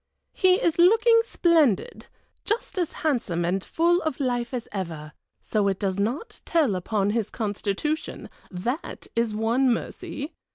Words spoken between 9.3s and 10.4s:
one mercy!